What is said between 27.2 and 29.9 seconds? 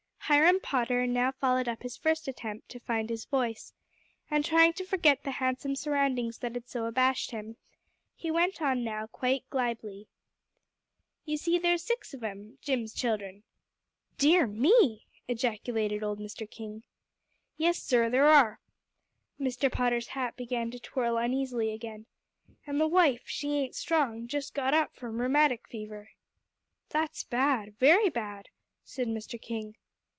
bad very bad," said Mr. King.